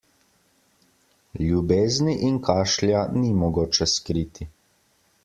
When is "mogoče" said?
3.43-3.89